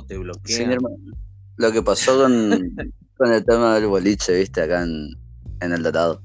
o 0.00 0.04
te 0.04 0.18
bloquean. 0.18 0.78
Lo 1.56 1.72
que 1.72 1.82
pasó 1.82 2.16
con, 2.18 2.30
con 3.16 3.32
el 3.32 3.44
tema 3.44 3.74
del 3.74 3.86
boliche, 3.86 4.38
viste, 4.38 4.62
acá 4.62 4.82
en, 4.82 5.10
en 5.60 5.72
el 5.72 5.82
Dorado. 5.82 6.22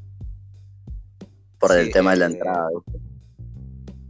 Por 1.60 1.78
el 1.78 1.92
tema 1.92 2.12
de 2.12 2.17
la 2.17 2.26
eh, 2.26 2.31
entrada, 2.31 2.69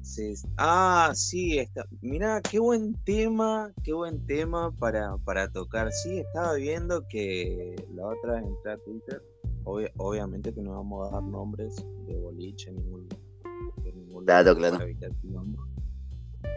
Sí. 0.02 0.34
Ah, 0.56 1.12
sí, 1.14 1.60
está. 1.60 1.86
Mira, 2.02 2.42
qué 2.42 2.60
buen 2.60 2.94
tema, 3.04 3.74
qué 3.84 3.92
buen 3.92 4.26
tema 4.26 4.72
para, 4.72 5.18
para 5.18 5.52
tocar. 5.52 5.92
Sí, 5.92 6.20
estaba 6.20 6.54
viendo 6.54 7.06
que 7.10 7.76
la 7.94 8.08
otra 8.08 8.36
vez 8.36 8.46
entré 8.46 8.72
a 8.72 8.78
Twitter. 8.78 9.22
obviamente 9.66 10.54
que 10.54 10.62
no 10.62 10.72
vamos 10.72 11.08
a 11.10 11.16
dar 11.16 11.24
nombres 11.24 11.76
de 12.08 12.16
boliche, 12.18 12.72
ningún, 12.72 13.10
de 13.84 13.92
ningún 13.92 14.24
claro, 14.24 14.56
claro. 14.56 14.78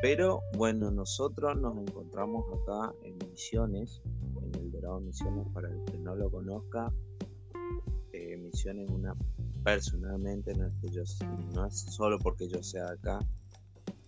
Pero 0.00 0.42
bueno, 0.56 0.92
nosotros 0.92 1.56
nos 1.60 1.76
encontramos 1.76 2.44
acá 2.60 2.94
en 3.02 3.18
Misiones, 3.30 4.00
en 4.42 4.54
el 4.54 4.70
Dorado 4.70 5.00
Misiones, 5.00 5.46
para 5.52 5.68
el 5.68 5.84
que 5.86 5.98
no 5.98 6.14
lo 6.14 6.30
conozca. 6.30 6.92
Eh, 8.12 8.36
Misiones 8.36 8.88
una 8.90 9.16
personalmente 9.64 10.54
no 10.54 10.66
es 10.66 10.74
que 10.80 10.88
yo 10.88 11.02
no 11.52 11.66
es 11.66 11.80
solo 11.80 12.18
porque 12.20 12.48
yo 12.48 12.62
sea 12.62 12.88
acá, 12.90 13.18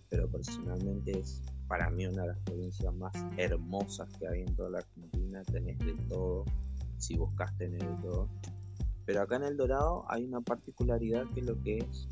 pero 0.09 0.29
personalmente 0.29 1.19
es 1.19 1.41
para 1.67 1.89
mí 1.89 2.05
una 2.05 2.21
de 2.21 2.27
las 2.29 2.39
provincias 2.39 2.93
más 2.95 3.13
hermosas 3.37 4.09
que 4.17 4.27
hay 4.27 4.41
en 4.41 4.55
toda 4.55 4.69
la 4.69 4.77
Argentina. 4.79 5.43
Tenés 5.43 5.77
de 5.79 5.93
todo, 6.07 6.45
si 6.97 7.17
buscas 7.17 7.55
tener 7.57 7.81
de 7.81 8.01
todo. 8.01 8.29
Pero 9.05 9.21
acá 9.21 9.35
en 9.35 9.43
El 9.43 9.57
Dorado 9.57 10.05
hay 10.07 10.23
una 10.23 10.39
particularidad 10.39 11.25
que 11.33 11.41
es 11.41 11.45
lo 11.45 11.61
que 11.61 11.79
es 11.79 12.07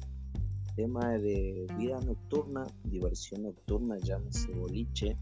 tema 0.79 1.17
de 1.17 1.67
vida 1.77 1.99
nocturna, 1.99 2.65
diversión 2.85 3.43
nocturna, 3.43 3.97
llámese 3.97 4.49
boliche. 4.53 5.17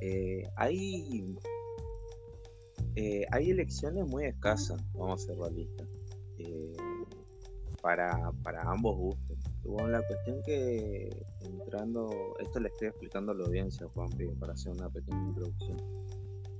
Eh, 0.00 0.48
hay, 0.54 1.36
eh, 2.94 3.26
hay 3.32 3.50
elecciones 3.50 4.06
muy 4.06 4.26
escasas, 4.26 4.80
vamos 4.92 5.24
a 5.24 5.26
ser 5.26 5.38
realistas, 5.38 5.88
eh, 6.38 6.72
para, 7.80 8.30
para 8.44 8.62
ambos 8.62 8.96
gustos. 8.96 9.38
Bueno, 9.64 9.88
la 9.88 10.06
cuestión 10.06 10.40
que 10.44 11.10
entrando, 11.40 12.36
esto 12.38 12.60
le 12.60 12.68
estoy 12.68 12.88
explicando 12.88 13.32
a 13.32 13.34
la 13.34 13.44
audiencia, 13.44 13.88
Juan, 13.88 14.08
para 14.38 14.52
hacer 14.52 14.70
una 14.70 14.88
pequeña 14.88 15.20
introducción. 15.30 15.78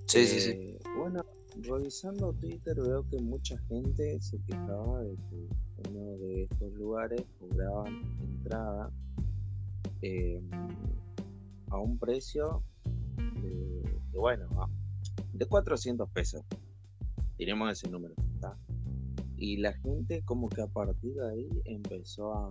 Sí, 0.07 0.27
sí, 0.27 0.41
sí. 0.41 0.79
Bueno, 0.99 1.25
revisando 1.61 2.33
Twitter 2.33 2.75
veo 2.81 3.09
que 3.09 3.19
mucha 3.19 3.57
gente 3.69 4.21
se 4.21 4.37
quejaba 4.47 5.05
de 5.05 5.15
que 5.31 5.49
uno 5.89 6.19
de 6.19 6.45
estos 6.45 6.73
lugares 6.75 7.23
cobraban 7.39 8.03
entrada 8.21 8.91
em, 10.03 10.49
a 11.71 11.79
un 11.79 11.99
precio 11.99 12.63
de, 13.17 14.01
bueno, 14.13 14.47
de 15.33 15.47
400 15.47 16.09
pesos. 16.11 16.43
Diremos 17.39 17.73
ese 17.73 17.91
número, 17.91 18.15
Y 19.37 19.57
la 19.57 19.73
gente 19.73 20.23
como 20.25 20.49
que 20.49 20.63
a 20.63 20.67
partir 20.67 21.15
de 21.15 21.31
ahí 21.31 21.63
empezó 21.65 22.33
a, 22.33 22.51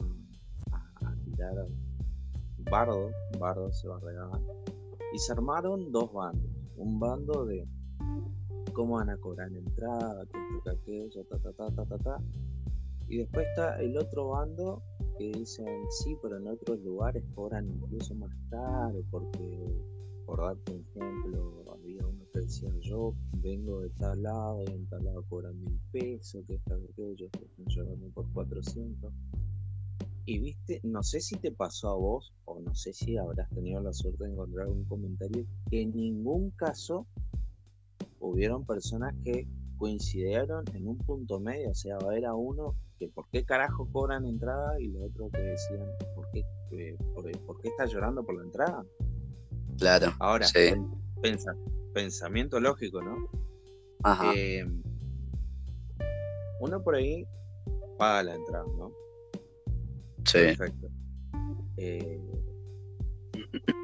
tirar 1.25 1.67
bardo, 2.69 3.11
bardo 3.39 3.71
se 3.71 3.87
regalar. 4.01 4.41
Y 5.13 5.19
se 5.19 5.31
armaron 5.31 5.91
dos 5.91 6.11
bandos. 6.11 6.49
Un 6.77 6.99
bando 6.99 7.45
de 7.45 7.67
cómo 8.73 8.95
van 8.95 9.09
a 9.09 9.17
cobrar 9.17 9.51
entrada, 9.51 10.25
que 10.25 10.69
aquello, 10.69 11.23
ta, 11.25 11.37
ta, 11.39 11.51
ta, 11.53 11.69
ta, 11.71 11.85
ta, 11.85 11.97
ta. 11.97 12.17
Y 13.11 13.17
después 13.17 13.45
está 13.45 13.75
el 13.81 13.97
otro 13.97 14.29
bando 14.29 14.81
que 15.17 15.33
dicen, 15.33 15.67
sí, 15.89 16.15
pero 16.21 16.37
en 16.37 16.47
otros 16.47 16.79
lugares 16.79 17.21
cobran 17.35 17.69
incluso 17.69 18.15
más 18.15 18.31
caro, 18.49 19.03
porque, 19.11 19.67
por 20.25 20.39
darte 20.39 20.71
un 20.71 20.79
ejemplo, 20.79 21.65
había 21.73 22.07
uno 22.07 22.23
que 22.31 22.39
decía, 22.39 22.69
yo 22.79 23.13
vengo 23.33 23.81
de 23.81 23.89
tal 23.89 24.23
lado, 24.23 24.63
y 24.63 24.71
en 24.71 24.87
tal 24.87 25.03
lado 25.03 25.25
cobran 25.27 25.61
mil 25.61 25.77
pesos, 25.91 26.45
que 26.47 26.53
está 26.53 26.75
aquello, 26.75 27.29
que 27.31 27.43
están 27.43 27.65
llevando 27.65 28.07
por 28.11 28.31
400. 28.31 29.11
Y 30.25 30.39
viste, 30.39 30.79
no 30.83 31.03
sé 31.03 31.19
si 31.19 31.35
te 31.35 31.51
pasó 31.51 31.89
a 31.89 31.95
vos, 31.95 32.33
o 32.45 32.61
no 32.61 32.73
sé 32.75 32.93
si 32.93 33.17
habrás 33.17 33.49
tenido 33.49 33.81
la 33.81 33.91
suerte 33.91 34.23
de 34.23 34.31
encontrar 34.31 34.69
un 34.69 34.85
comentario, 34.85 35.45
que 35.69 35.81
en 35.81 35.91
ningún 35.91 36.51
caso 36.51 37.05
hubieron 38.21 38.65
personas 38.65 39.13
que 39.21 39.49
coincidieron 39.77 40.63
en 40.75 40.87
un 40.87 40.97
punto 40.99 41.41
medio, 41.41 41.71
o 41.71 41.75
sea, 41.75 41.97
era 42.15 42.35
uno 42.35 42.73
que 43.01 43.07
por 43.07 43.27
qué 43.29 43.43
carajo 43.43 43.89
cobran 43.91 44.27
entrada 44.27 44.79
y 44.79 44.89
los 44.89 45.09
otros 45.09 45.31
que 45.31 45.41
decían, 45.41 45.87
¿por 46.13 46.29
qué, 46.29 46.45
eh, 46.73 46.95
por, 47.15 47.59
qué 47.59 47.69
está 47.69 47.85
llorando 47.87 48.23
por 48.23 48.35
la 48.35 48.43
entrada? 48.43 48.85
Claro. 49.79 50.13
Ahora, 50.19 50.45
sí. 50.45 50.69
pensamiento 51.95 52.59
lógico, 52.59 53.01
¿no? 53.01 53.27
Ajá. 54.03 54.31
Eh, 54.35 54.63
uno 56.59 56.83
por 56.83 56.93
ahí 56.93 57.25
paga 57.97 58.21
la 58.21 58.35
entrada, 58.35 58.65
¿no? 58.77 58.91
Sí. 60.23 60.37
Perfecto. 60.55 60.87
Eh, 61.77 62.21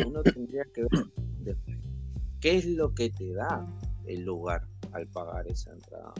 uno 0.06 0.22
tendría 0.22 0.64
que 0.76 0.84
ver 0.84 1.58
qué 2.40 2.58
es 2.58 2.68
lo 2.68 2.94
que 2.94 3.10
te 3.10 3.34
da 3.34 3.66
el 4.06 4.22
lugar 4.24 4.68
al 4.92 5.08
pagar 5.08 5.48
esa 5.48 5.72
entrada. 5.72 6.14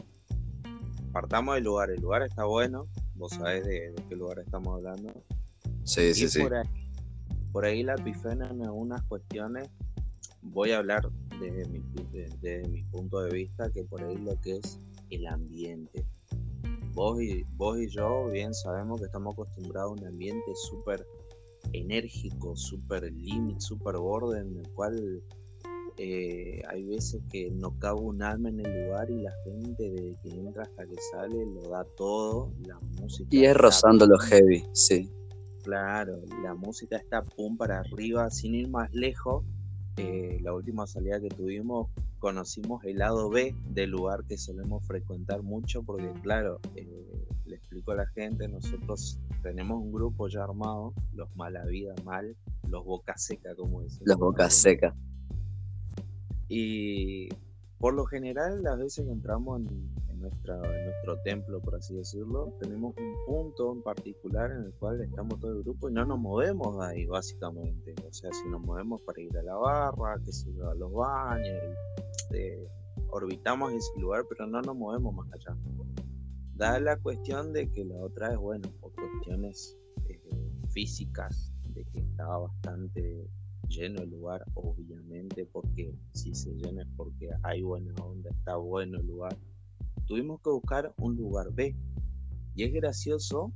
Partamos 1.12 1.54
del 1.54 1.64
lugar, 1.64 1.90
el 1.90 2.00
lugar 2.00 2.22
está 2.22 2.44
bueno, 2.44 2.86
vos 3.14 3.32
sabés 3.32 3.64
de, 3.64 3.94
qué 4.08 4.16
lugar 4.16 4.38
estamos 4.38 4.74
hablando. 4.76 5.12
Sí, 5.84 6.14
sí, 6.14 6.28
sí. 6.28 6.40
Por 7.52 7.64
ahí, 7.64 7.82
la 7.82 7.96
pifena 7.96 8.48
en 8.50 8.62
algunas 8.62 9.02
cuestiones, 9.04 9.68
voy 10.42 10.72
a 10.72 10.78
hablar 10.78 11.08
desde 11.40 11.66
mi, 11.68 11.80
mi 12.68 12.82
punto 12.84 13.20
de 13.20 13.32
vista, 13.32 13.70
que 13.70 13.84
por 13.84 14.02
ahí 14.02 14.16
lo 14.18 14.38
que 14.40 14.56
es 14.56 14.78
el 15.10 15.26
ambiente. 15.26 16.04
Vos 16.92 17.20
y, 17.22 17.44
vos 17.56 17.78
y 17.78 17.88
yo 17.88 18.28
bien 18.28 18.52
sabemos 18.52 19.00
que 19.00 19.06
estamos 19.06 19.32
acostumbrados 19.34 19.90
a 19.90 20.02
un 20.02 20.06
ambiente 20.06 20.54
súper 20.68 21.06
enérgico, 21.72 22.56
súper 22.56 23.12
límite, 23.12 23.60
súper 23.60 23.96
borde, 23.96 24.40
en 24.40 24.56
el 24.56 24.68
cual 24.74 25.22
eh, 25.98 26.62
hay 26.68 26.84
veces 26.84 27.20
que 27.28 27.50
no 27.50 27.76
cabe 27.78 28.00
un 28.00 28.22
alma 28.22 28.48
en 28.50 28.60
el 28.60 28.84
lugar 28.84 29.10
y 29.10 29.20
la 29.20 29.32
gente 29.44 29.90
desde 29.90 30.16
que 30.22 30.30
entra 30.30 30.62
hasta 30.62 30.86
que 30.86 30.96
sale 31.10 31.44
lo 31.44 31.68
da 31.68 31.84
todo, 31.96 32.52
la 32.64 32.78
música... 33.00 33.28
Y 33.30 33.44
es 33.44 33.56
rozando 33.56 34.06
lo 34.06 34.16
heavy, 34.18 34.64
sí. 34.72 35.10
Claro, 35.64 36.20
la 36.42 36.54
música 36.54 36.96
está 36.96 37.22
pum 37.22 37.56
para 37.56 37.80
arriba, 37.80 38.30
sin 38.30 38.54
ir 38.54 38.68
más 38.68 38.92
lejos. 38.92 39.44
Eh, 39.96 40.38
la 40.40 40.54
última 40.54 40.86
salida 40.86 41.20
que 41.20 41.28
tuvimos 41.28 41.88
conocimos 42.20 42.84
el 42.84 42.98
lado 42.98 43.28
B 43.30 43.54
del 43.70 43.90
lugar 43.90 44.24
que 44.24 44.38
solemos 44.38 44.86
frecuentar 44.86 45.42
mucho 45.42 45.82
porque 45.82 46.12
claro, 46.22 46.60
eh, 46.76 47.26
le 47.44 47.56
explico 47.56 47.92
a 47.92 47.96
la 47.96 48.06
gente, 48.06 48.46
nosotros 48.48 49.18
tenemos 49.42 49.82
un 49.82 49.92
grupo 49.92 50.28
ya 50.28 50.44
armado, 50.44 50.94
los 51.12 51.34
mala 51.36 51.64
vida 51.64 51.94
mal, 52.04 52.36
los 52.68 52.84
boca 52.84 53.16
seca 53.16 53.54
como 53.56 53.82
decimos. 53.82 54.06
Los 54.06 54.18
boca 54.18 54.48
seca. 54.50 54.94
Y 56.48 57.28
por 57.78 57.94
lo 57.94 58.06
general, 58.06 58.62
las 58.62 58.78
veces 58.78 59.04
que 59.04 59.12
entramos 59.12 59.60
en, 59.60 59.94
nuestra, 60.18 60.56
nuestro 60.56 61.20
templo, 61.22 61.60
por 61.60 61.76
así 61.76 61.94
decirlo, 61.94 62.52
tenemos 62.60 62.92
un 62.96 63.14
punto 63.24 63.72
en 63.72 63.82
particular 63.82 64.50
en 64.50 64.64
el 64.64 64.72
cual 64.72 65.00
estamos 65.00 65.38
todo 65.38 65.52
el 65.52 65.62
grupo 65.62 65.88
y 65.88 65.92
no 65.92 66.04
nos 66.04 66.18
movemos 66.18 66.76
de 66.78 66.86
ahí, 66.86 67.06
básicamente. 67.06 67.94
O 68.08 68.12
sea, 68.12 68.32
si 68.32 68.48
nos 68.48 68.60
movemos 68.60 69.00
para 69.02 69.20
ir 69.20 69.36
a 69.38 69.42
la 69.42 69.54
barra, 69.54 70.20
que 70.24 70.32
se 70.32 70.50
a 70.50 70.74
los 70.74 70.92
baños, 70.92 71.56
eh, 72.32 72.68
orbitamos 73.10 73.72
ese 73.72 73.92
lugar, 74.00 74.24
pero 74.28 74.46
no 74.46 74.60
nos 74.60 74.74
movemos 74.74 75.14
más 75.14 75.32
allá. 75.32 75.56
Da 76.54 76.80
la 76.80 76.96
cuestión 76.96 77.52
de 77.52 77.70
que 77.70 77.84
la 77.84 77.96
otra 77.98 78.32
es, 78.32 78.38
bueno, 78.38 78.68
por 78.80 78.92
cuestiones 78.94 79.78
eh, 80.08 80.20
físicas, 80.70 81.52
de 81.68 81.84
que 81.84 82.00
estaba 82.00 82.38
bastante 82.38 83.28
lleno 83.68 84.02
el 84.02 84.10
lugar, 84.10 84.44
obviamente, 84.54 85.46
porque 85.46 85.94
si 86.12 86.34
se 86.34 86.52
llena 86.54 86.82
es 86.82 86.88
porque 86.96 87.30
hay 87.42 87.62
buena 87.62 87.94
onda, 88.02 88.30
está 88.30 88.56
bueno 88.56 88.98
el 88.98 89.06
lugar. 89.06 89.36
Tuvimos 90.06 90.40
que 90.40 90.50
buscar 90.50 90.94
un 90.98 91.16
lugar 91.16 91.52
B. 91.52 91.76
Y 92.54 92.64
es 92.64 92.72
gracioso 92.72 93.52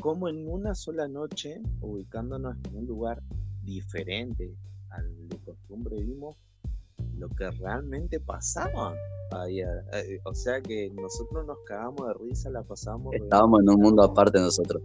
como 0.00 0.28
en 0.28 0.48
una 0.48 0.74
sola 0.74 1.06
noche, 1.06 1.62
ubicándonos 1.80 2.56
en 2.68 2.76
un 2.76 2.86
lugar 2.86 3.22
diferente 3.62 4.52
al 4.90 5.28
de 5.28 5.38
costumbre, 5.38 5.96
vimos 6.02 6.36
lo 7.16 7.28
que 7.28 7.50
realmente 7.52 8.18
pasaba. 8.18 8.94
Eh, 9.48 10.20
o 10.24 10.34
sea 10.34 10.60
que 10.60 10.90
nosotros 10.90 11.46
nos 11.46 11.58
cagamos 11.64 12.08
de 12.08 12.14
risa, 12.14 12.50
la 12.50 12.62
pasamos. 12.62 13.14
Estábamos 13.14 13.60
en 13.62 13.70
un 13.70 13.80
mundo 13.80 14.02
aparte 14.02 14.40
nosotros. 14.40 14.82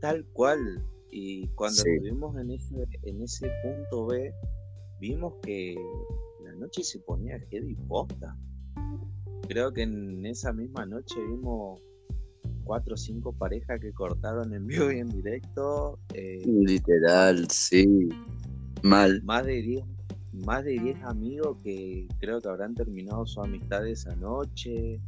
Tal 0.00 0.24
cual, 0.32 0.82
y 1.16 1.46
cuando 1.54 1.76
estuvimos 1.76 2.36
en 2.36 2.50
ese, 2.50 2.88
en 3.02 3.22
ese 3.22 3.48
punto 3.62 4.06
B, 4.06 4.34
vimos 4.98 5.34
que 5.42 5.76
la 6.42 6.52
noche 6.54 6.82
se 6.82 6.98
ponía 6.98 7.38
heavy 7.50 7.76
posta. 7.86 8.36
Creo 9.46 9.72
que 9.72 9.82
en 9.82 10.26
esa 10.26 10.52
misma 10.52 10.84
noche 10.86 11.14
vimos 11.24 11.80
cuatro 12.64 12.94
o 12.94 12.96
cinco 12.96 13.32
parejas 13.32 13.78
que 13.80 13.92
cortaron 13.92 14.52
en 14.54 14.66
vivo 14.66 14.90
y 14.90 14.98
en 14.98 15.08
directo. 15.08 16.00
Eh, 16.14 16.42
Literal, 16.44 17.48
sí. 17.48 18.08
Mal. 18.82 19.22
Más 19.22 19.46
de 19.46 19.62
10 19.62 19.84
más 20.32 20.64
de 20.64 20.72
10 20.80 21.04
amigos 21.04 21.58
que 21.62 22.08
creo 22.18 22.40
que 22.40 22.48
habrán 22.48 22.74
terminado 22.74 23.24
su 23.24 23.40
amistad 23.40 23.86
esa 23.86 24.16
noche. 24.16 25.00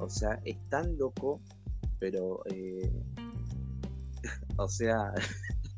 O 0.00 0.08
sea, 0.08 0.40
es 0.44 0.56
tan 0.68 0.98
loco, 0.98 1.40
pero, 2.00 2.42
eh, 2.46 2.90
o 4.56 4.68
sea, 4.68 5.12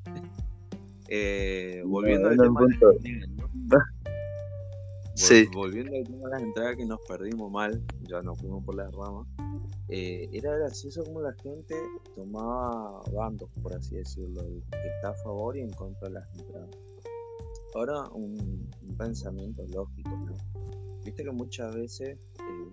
eh, 1.09 1.83
volviendo 1.85 2.29
al 2.29 2.37
tema 2.37 2.61
Sí. 5.17 5.49
Volviendo 5.55 5.97
al 5.97 6.05
tema 6.05 6.25
de 6.25 6.31
las 6.31 6.43
entradas 6.43 6.77
que 6.77 6.85
nos 6.85 7.01
perdimos 7.09 7.51
mal, 7.51 7.83
ya 8.03 8.21
nos 8.21 8.39
fuimos 8.39 8.63
por 8.65 8.75
las 8.75 8.95
ramas. 8.95 9.27
Eh, 9.89 10.29
era 10.31 10.55
gracioso 10.59 11.05
como 11.05 11.23
la 11.23 11.33
gente 11.43 11.75
tomaba 12.15 13.01
bandos, 13.15 13.49
por 13.63 13.73
así 13.73 13.97
decirlo, 13.97 14.43
que 14.71 14.89
está 14.97 15.11
a 15.11 15.15
favor 15.15 15.57
y 15.57 15.61
en 15.61 15.71
contra 15.71 16.09
de 16.09 16.15
las 16.15 16.39
entradas. 16.39 16.69
Ahora, 17.75 18.09
un, 18.11 18.69
pensamiento 18.99 19.65
lógico, 19.69 20.11
¿no? 20.11 20.35
Viste 21.03 21.25
que 21.25 21.31
muchas 21.31 21.75
veces 21.75 22.19
eh, 22.39 22.71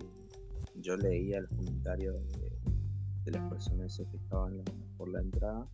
yo 0.76 0.96
leía 0.98 1.40
los 1.40 1.50
comentarios 1.50 2.16
de, 3.24 3.30
las 3.30 3.50
personas 3.50 3.96
que 3.96 4.16
estaban 4.18 4.62
por 4.98 5.08
la 5.08 5.20
entrada 5.20 5.66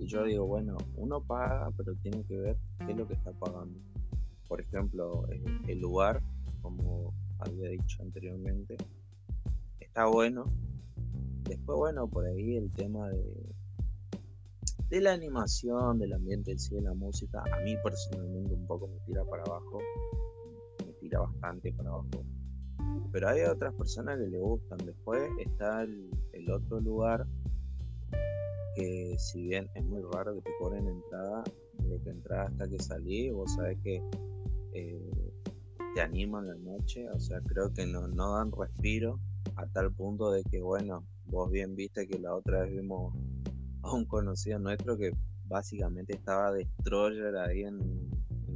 y 0.00 0.06
yo 0.06 0.24
digo, 0.24 0.46
bueno, 0.46 0.76
uno 0.96 1.20
paga, 1.22 1.70
pero 1.76 1.94
tiene 1.96 2.24
que 2.24 2.36
ver 2.36 2.56
qué 2.78 2.92
es 2.92 2.98
lo 2.98 3.06
que 3.06 3.14
está 3.14 3.32
pagando 3.32 3.78
por 4.50 4.60
ejemplo, 4.60 5.28
el 5.68 5.78
lugar, 5.78 6.20
como 6.60 7.14
había 7.38 7.68
dicho 7.68 8.02
anteriormente, 8.02 8.76
está 9.78 10.06
bueno. 10.06 10.44
Después, 11.44 11.78
bueno, 11.78 12.08
por 12.08 12.26
ahí 12.26 12.56
el 12.56 12.68
tema 12.72 13.08
de, 13.10 13.54
de 14.88 15.00
la 15.00 15.12
animación, 15.12 16.00
del 16.00 16.14
ambiente 16.14 16.50
en 16.50 16.58
sí, 16.58 16.74
de 16.74 16.82
la 16.82 16.94
música, 16.94 17.44
a 17.44 17.60
mí 17.60 17.76
personalmente 17.84 18.52
un 18.54 18.66
poco 18.66 18.88
me 18.88 18.98
tira 19.06 19.24
para 19.24 19.44
abajo, 19.44 19.78
me 20.84 20.92
tira 20.94 21.20
bastante 21.20 21.72
para 21.72 21.90
abajo. 21.90 22.24
Pero 23.12 23.28
hay 23.28 23.42
otras 23.42 23.72
personas 23.74 24.18
que 24.18 24.26
le 24.26 24.38
gustan. 24.40 24.78
Después 24.84 25.30
está 25.38 25.84
el 25.84 26.50
otro 26.50 26.80
lugar 26.80 27.24
que 28.80 29.14
si 29.18 29.42
bien 29.42 29.68
es 29.74 29.84
muy 29.84 30.02
raro 30.12 30.34
que 30.34 30.42
te 30.42 30.50
cobren 30.58 30.88
entrada, 30.88 31.44
de 31.78 32.00
que 32.00 32.10
entrada 32.10 32.44
hasta 32.44 32.68
que 32.68 32.78
salí, 32.78 33.30
vos 33.30 33.52
sabés 33.54 33.78
que 33.82 34.02
eh, 34.72 35.32
te 35.94 36.00
animan 36.00 36.46
la 36.46 36.54
noche, 36.54 37.08
o 37.10 37.20
sea, 37.20 37.40
creo 37.42 37.72
que 37.72 37.86
no, 37.86 38.08
no 38.08 38.36
dan 38.36 38.50
respiro 38.52 39.20
a 39.56 39.66
tal 39.66 39.92
punto 39.92 40.30
de 40.30 40.42
que, 40.44 40.60
bueno, 40.62 41.04
vos 41.26 41.50
bien 41.50 41.76
viste 41.76 42.06
que 42.06 42.18
la 42.18 42.34
otra 42.34 42.62
vez 42.62 42.72
vimos 42.72 43.14
a 43.82 43.92
un 43.92 44.06
conocido 44.06 44.58
nuestro 44.58 44.96
que 44.96 45.12
básicamente 45.46 46.14
estaba 46.14 46.52
destroyer 46.52 47.36
ahí 47.36 47.62
en, 47.62 48.08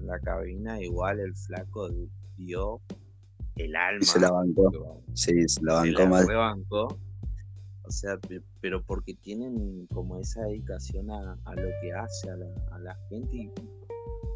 la 0.04 0.18
cabina, 0.18 0.82
igual 0.82 1.18
el 1.18 1.34
flaco 1.34 1.88
dio 2.36 2.78
el 3.56 3.74
alma. 3.74 4.02
se 4.02 4.20
la 4.20 4.30
bancó. 4.30 5.00
Sí, 5.14 5.48
se 5.48 5.62
la 5.62 5.76
bancó. 5.76 6.98
O 7.86 7.90
sea, 7.90 8.18
pero 8.60 8.82
porque 8.82 9.14
tienen 9.14 9.86
como 9.92 10.18
esa 10.18 10.42
dedicación 10.42 11.10
a, 11.10 11.36
lo 11.54 11.68
que 11.82 11.92
hace 11.92 12.30
a 12.30 12.36
la, 12.36 12.46
a 12.72 12.78
la 12.78 12.96
gente 13.10 13.36
y 13.36 13.50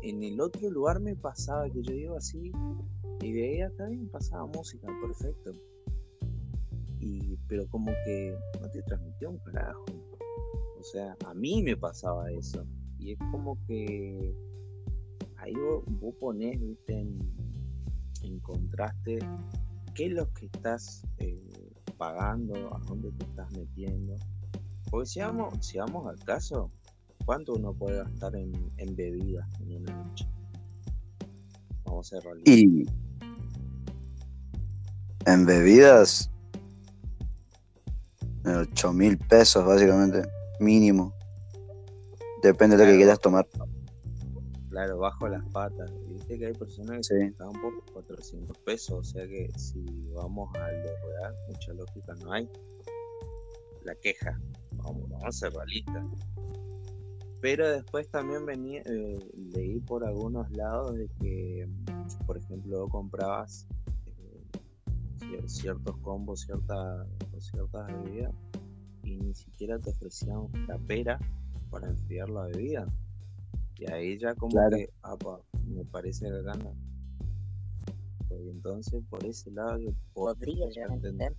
en 0.02 0.22
el 0.22 0.40
otro 0.40 0.70
lugar 0.70 1.00
me 1.00 1.16
pasaba 1.16 1.68
que 1.70 1.82
yo 1.82 1.94
iba 1.94 2.18
así 2.18 2.52
y 3.20 3.32
veía 3.32 3.70
también 3.76 4.08
pasaba 4.08 4.46
música, 4.46 4.86
perfecto. 5.02 5.52
Y, 7.00 7.36
pero 7.48 7.66
como 7.68 7.90
que 8.04 8.36
no 8.60 8.70
te 8.70 8.82
transmitió 8.82 9.30
un 9.30 9.38
carajo. 9.38 9.84
O 10.78 10.82
sea, 10.84 11.16
a 11.26 11.34
mí 11.34 11.62
me 11.62 11.76
pasaba 11.76 12.30
eso. 12.30 12.64
Y 12.98 13.12
es 13.12 13.18
como 13.32 13.58
que 13.66 14.34
ahí 15.36 15.52
vos, 15.54 15.82
vos 16.00 16.14
ponés, 16.20 16.60
viste, 16.60 17.00
en, 17.00 18.40
contraste 18.40 19.18
qué 19.94 20.06
es 20.06 20.12
lo 20.12 20.32
que 20.32 20.46
estás 20.46 21.02
eh, 21.18 21.67
pagando, 21.98 22.74
a 22.74 22.78
dónde 22.86 23.10
te 23.12 23.24
estás 23.24 23.50
metiendo. 23.52 24.14
Porque 24.90 25.06
si 25.06 25.20
vamos, 25.20 25.54
si 25.60 25.78
vamos 25.78 26.06
al 26.06 26.18
caso, 26.24 26.70
¿Cuánto 27.28 27.52
uno 27.52 27.74
puede 27.74 27.98
gastar 27.98 28.34
en, 28.36 28.52
en 28.78 28.96
bebidas 28.96 29.46
en 29.60 29.76
una 29.76 30.02
noche? 30.02 30.26
Vamos 31.84 32.10
a 32.10 32.22
ser 32.22 32.30
Y 32.46 32.86
en 35.26 35.44
bebidas, 35.44 36.30
8 38.46 38.92
mil 38.94 39.18
pesos 39.18 39.62
básicamente, 39.62 40.22
mínimo. 40.58 41.12
Depende 42.42 42.78
de 42.78 42.86
lo 42.86 42.92
que 42.92 42.96
quieras 42.96 43.20
tomar. 43.20 43.46
Claro, 44.78 44.98
bajo 44.98 45.26
las 45.26 45.44
patas. 45.46 45.90
Viste 46.08 46.38
que 46.38 46.46
hay 46.46 46.52
personas 46.52 47.08
que 47.08 47.20
están 47.20 47.50
por 47.50 47.84
400 47.94 48.56
pesos, 48.58 48.96
o 48.96 49.02
sea 49.02 49.26
que 49.26 49.50
si 49.56 49.84
vamos 50.14 50.54
a 50.54 50.70
lo 50.70 51.08
real, 51.08 51.34
mucha 51.48 51.72
lógica 51.72 52.14
no 52.22 52.32
hay. 52.32 52.48
La 53.82 53.96
queja, 53.96 54.40
vamos, 54.74 55.10
vamos 55.10 55.24
a 55.24 55.32
ser 55.32 55.52
realistas. 55.52 56.06
Pero 57.40 57.68
después 57.68 58.08
también 58.08 58.46
venía, 58.46 58.82
eh, 58.84 59.18
leí 59.52 59.80
por 59.80 60.04
algunos 60.04 60.48
lados 60.52 60.94
de 60.94 61.08
que, 61.20 61.68
por 62.24 62.38
ejemplo, 62.38 62.86
comprabas 62.88 63.66
eh, 65.22 65.42
ciertos 65.48 65.96
combos, 66.02 66.42
cierta, 66.42 67.04
ciertas 67.40 67.84
bebidas 68.04 68.32
y 69.02 69.16
ni 69.16 69.34
siquiera 69.34 69.76
te 69.80 69.90
ofrecían 69.90 70.46
la 70.68 70.78
pera 70.78 71.18
para 71.68 71.88
enfriar 71.88 72.30
la 72.30 72.44
bebida. 72.44 72.86
Y 73.78 73.90
ahí 73.90 74.18
ya 74.18 74.34
como 74.34 74.58
que, 74.70 74.90
me 75.66 75.84
parece 75.84 76.26
que 76.26 76.42
gana. 76.42 76.72
Y 78.30 78.50
entonces 78.50 79.02
por 79.08 79.24
ese 79.24 79.50
lado 79.50 79.78
yo 79.78 79.90
podría 80.12 80.66
entender 80.90 81.34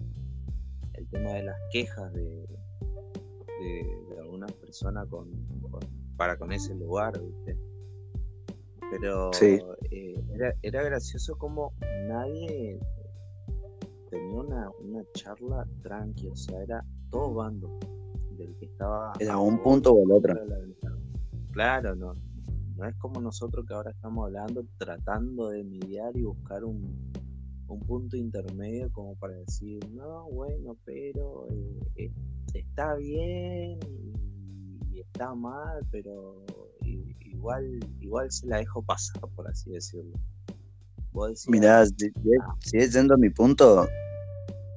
el 0.93 1.07
tema 1.09 1.33
de 1.33 1.43
las 1.43 1.57
quejas 1.71 2.13
de, 2.13 2.47
de, 3.59 4.19
algunas 4.19 4.51
personas 4.53 5.07
con, 5.07 5.29
para 6.17 6.37
con 6.37 6.51
ese 6.51 6.73
lugar, 6.75 7.19
¿viste? 7.21 7.57
Pero 8.91 9.31
eh, 9.91 10.15
era, 10.61 10.83
gracioso 10.83 11.37
como 11.37 11.73
nadie 12.07 12.79
tenía 14.09 14.39
una, 14.39 14.71
charla 15.13 15.67
tranqui, 15.83 16.27
o 16.27 16.35
sea, 16.35 16.61
era 16.63 16.83
todo 17.11 17.33
bando 17.33 17.79
del 18.31 18.55
que 18.57 18.65
estaba. 18.65 19.13
Era 19.19 19.37
un 19.37 19.61
punto 19.61 19.93
o 19.93 20.03
el 20.03 20.11
otro. 20.11 20.33
Claro, 21.51 21.95
no, 21.95 22.15
no 22.79 22.87
es 22.87 22.95
como 22.95 23.19
nosotros 23.19 23.65
que 23.67 23.73
ahora 23.73 23.91
estamos 23.91 24.25
hablando, 24.25 24.65
tratando 24.77 25.49
de 25.49 25.63
mediar 25.65 26.15
y 26.15 26.23
buscar 26.23 26.63
un, 26.63 27.11
un 27.67 27.79
punto 27.81 28.15
intermedio 28.15 28.89
como 28.93 29.15
para 29.15 29.33
decir, 29.33 29.79
no, 29.91 30.29
bueno, 30.31 30.77
pero 30.85 31.47
eh, 31.95 32.11
está 32.53 32.95
bien 32.95 33.79
y, 34.91 34.99
está 35.01 35.33
mal, 35.33 35.85
pero 35.91 36.45
igual, 36.81 37.79
igual 37.99 38.31
se 38.31 38.47
la 38.47 38.57
dejo 38.57 38.81
pasar, 38.81 39.21
por 39.35 39.47
así 39.47 39.71
decirlo. 39.71 40.17
Mirá, 41.47 41.85
si, 41.85 42.77
es 42.77 42.93
yendo 42.93 43.15
a 43.15 43.17
mi 43.17 43.29
punto, 43.29 43.87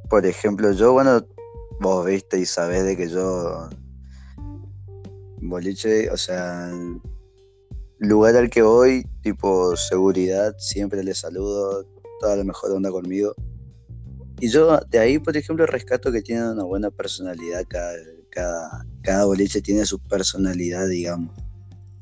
por 0.09 0.25
ejemplo, 0.25 0.73
yo, 0.73 0.93
bueno, 0.93 1.25
vos 1.81 2.07
viste 2.07 2.39
y 2.39 2.47
sabés 2.47 2.85
de 2.85 2.97
que 2.97 3.09
yo, 3.09 3.69
boliche, 5.41 6.11
o 6.11 6.17
sea, 6.17 6.73
lugar 8.03 8.37
al 8.37 8.51
que 8.51 8.63
voy, 8.63 9.07
tipo 9.23 9.77
seguridad, 9.77 10.55
siempre 10.59 11.05
le 11.05 11.15
saludo, 11.15 11.87
toda 12.21 12.37
la 12.37 12.45
mejor 12.45 12.73
onda 12.73 12.91
conmigo. 12.91 13.35
Y 14.41 14.49
yo 14.49 14.81
de 14.91 14.99
ahí, 14.99 15.19
por 15.19 15.37
ejemplo, 15.37 15.67
rescato 15.67 16.11
que 16.11 16.21
tienen 16.21 16.47
una 16.47 16.65
buena 16.65 16.91
personalidad. 16.91 17.65
Cada, 17.69 17.93
cada, 18.31 18.87
cada 19.03 19.25
boliche 19.25 19.63
tiene 19.63 19.85
su 19.87 20.01
personalidad, 20.01 20.89
digamos, 20.89 21.33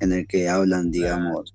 en 0.01 0.13
el 0.13 0.27
que 0.27 0.49
hablan, 0.49 0.91
digamos. 0.91 1.55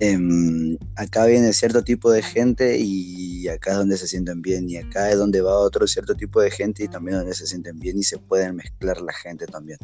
Em, 0.00 0.78
acá 0.96 1.26
viene 1.26 1.52
cierto 1.52 1.84
tipo 1.84 2.10
de 2.10 2.22
gente 2.22 2.78
y 2.78 3.46
acá 3.48 3.72
es 3.72 3.76
donde 3.76 3.98
se 3.98 4.08
sienten 4.08 4.40
bien. 4.40 4.70
Y 4.70 4.78
acá 4.78 5.10
es 5.10 5.18
donde 5.18 5.42
va 5.42 5.58
otro 5.58 5.86
cierto 5.86 6.14
tipo 6.14 6.40
de 6.40 6.50
gente 6.50 6.84
y 6.84 6.88
también 6.88 7.18
donde 7.18 7.34
se 7.34 7.46
sienten 7.46 7.78
bien 7.78 7.98
y 7.98 8.04
se 8.04 8.16
pueden 8.16 8.56
mezclar 8.56 9.02
la 9.02 9.12
gente 9.12 9.46
también. 9.46 9.78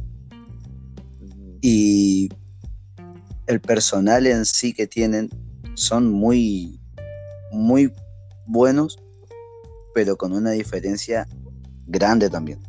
Y 1.61 2.30
el 3.49 3.61
personal 3.61 4.26
en 4.26 4.45
sí 4.45 4.73
que 4.73 4.87
tienen 4.87 5.31
son 5.75 6.12
muy 6.12 6.78
muy 7.50 7.93
buenos, 8.47 8.99
pero 9.95 10.17
con 10.17 10.33
una 10.33 10.50
diferencia 10.50 11.26
grande 11.87 12.31
también. 12.31 12.61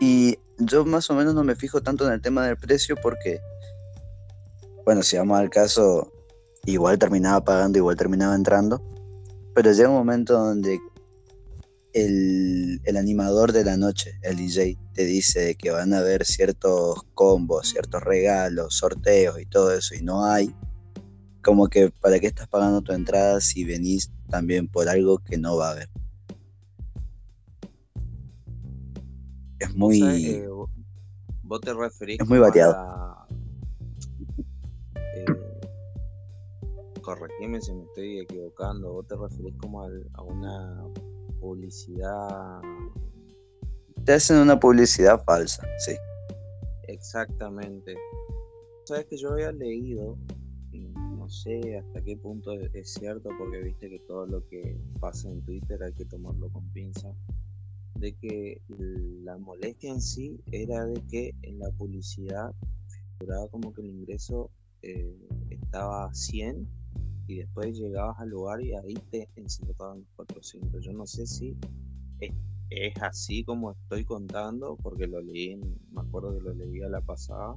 Y 0.00 0.38
yo 0.58 0.84
más 0.84 1.10
o 1.10 1.14
menos 1.14 1.34
no 1.34 1.44
me 1.44 1.54
fijo 1.54 1.82
tanto 1.82 2.06
en 2.06 2.14
el 2.14 2.22
tema 2.22 2.46
del 2.46 2.56
precio 2.56 2.96
porque, 3.02 3.40
bueno, 4.84 5.02
si 5.02 5.18
vamos 5.18 5.38
al 5.38 5.50
caso, 5.50 6.10
igual 6.64 6.98
terminaba 6.98 7.44
pagando, 7.44 7.78
igual 7.78 7.96
terminaba 7.96 8.34
entrando, 8.34 8.82
pero 9.54 9.72
llega 9.72 9.90
un 9.90 9.96
momento 9.96 10.38
donde 10.38 10.80
el, 11.92 12.80
el, 12.84 12.96
animador 12.96 13.52
de 13.52 13.64
la 13.64 13.76
noche, 13.76 14.18
el 14.22 14.36
DJ, 14.36 14.78
te 14.92 15.04
dice 15.04 15.54
que 15.56 15.70
van 15.70 15.92
a 15.92 15.98
haber 15.98 16.24
ciertos 16.24 17.02
combos, 17.14 17.68
ciertos 17.70 18.02
regalos, 18.02 18.76
sorteos 18.76 19.40
y 19.40 19.46
todo 19.46 19.72
eso, 19.72 19.94
y 19.94 20.02
no 20.02 20.24
hay, 20.24 20.54
como 21.42 21.68
que 21.68 21.90
para 21.90 22.18
qué 22.20 22.26
estás 22.26 22.48
pagando 22.48 22.82
tu 22.82 22.92
entrada 22.92 23.40
si 23.40 23.64
venís 23.64 24.10
también 24.28 24.68
por 24.68 24.88
algo 24.88 25.18
que 25.18 25.38
no 25.38 25.56
va 25.56 25.68
a 25.68 25.72
haber. 25.72 25.88
Es 29.58 29.74
muy... 29.74 30.02
Eh, 30.02 30.48
vos 31.42 31.60
te 31.60 31.74
referís 31.74 32.20
es 32.20 32.28
muy 32.28 32.38
variado. 32.38 33.26
Eh, 34.94 35.26
corregime 37.02 37.60
si 37.60 37.72
me 37.72 37.84
estoy 37.84 38.20
equivocando. 38.20 38.92
Vos 38.92 39.06
te 39.06 39.16
referís 39.16 39.54
como 39.56 39.82
a 39.82 40.22
una 40.22 40.82
publicidad. 41.40 42.60
Te 44.04 44.12
hacen 44.12 44.38
una 44.38 44.58
publicidad 44.58 45.22
falsa, 45.24 45.66
sí. 45.78 45.92
Exactamente. 46.88 47.96
Sabes 48.84 49.06
que 49.06 49.16
yo 49.16 49.32
había 49.32 49.52
leído, 49.52 50.16
no 50.72 51.28
sé 51.28 51.78
hasta 51.78 52.02
qué 52.02 52.16
punto 52.16 52.52
es 52.52 52.92
cierto, 52.92 53.30
porque 53.38 53.62
viste 53.62 53.88
que 53.88 53.98
todo 54.00 54.26
lo 54.26 54.46
que 54.48 54.76
pasa 55.00 55.28
en 55.28 55.40
Twitter 55.42 55.82
hay 55.82 55.92
que 55.92 56.04
tomarlo 56.04 56.50
con 56.50 56.64
pinza 56.72 57.12
de 58.00 58.14
que 58.14 58.62
la 58.68 59.36
molestia 59.36 59.92
en 59.92 60.00
sí 60.00 60.40
era 60.50 60.86
de 60.86 61.00
que 61.10 61.34
en 61.42 61.58
la 61.58 61.70
publicidad 61.72 62.54
figuraba 63.18 63.48
como 63.48 63.72
que 63.74 63.82
el 63.82 63.88
ingreso 63.88 64.50
eh, 64.82 65.14
estaba 65.50 66.06
a 66.06 66.14
100 66.14 66.66
y 67.30 67.38
después 67.38 67.76
llegabas 67.78 68.18
al 68.18 68.30
lugar 68.30 68.60
y 68.60 68.74
ahí 68.74 68.94
te 69.10 69.28
insertaban 69.36 70.00
los 70.00 70.08
400. 70.16 70.84
Yo 70.84 70.92
no 70.92 71.06
sé 71.06 71.26
si 71.26 71.56
es, 72.20 72.92
así 73.02 73.44
como 73.44 73.72
estoy 73.72 74.04
contando, 74.04 74.76
porque 74.82 75.06
lo 75.06 75.20
leí, 75.20 75.56
me 75.92 76.00
acuerdo 76.00 76.34
que 76.34 76.40
lo 76.40 76.54
leí 76.54 76.82
a 76.82 76.88
la 76.88 77.00
pasada, 77.00 77.56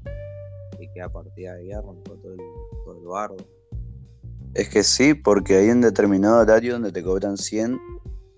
y 0.80 0.88
que 0.94 1.02
a 1.02 1.10
partir 1.10 1.46
de 1.46 1.50
ahí 1.50 1.72
arrancó 1.72 2.16
todo 2.22 2.34
el, 2.34 2.40
todo 2.86 3.00
el 3.00 3.08
bardo. 3.08 3.38
Es 4.56 4.70
que 4.70 4.84
sí, 4.84 5.14
porque 5.14 5.56
hay 5.56 5.70
un 5.70 5.82
determinado 5.82 6.40
horario 6.40 6.74
donde 6.74 6.92
te 6.92 7.04
cobran 7.04 7.38
100 7.38 7.80